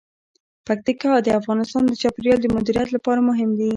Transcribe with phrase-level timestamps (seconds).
[0.67, 3.69] پکتیکا د افغانستان د چاپیریال د مدیریت لپاره مهم دي.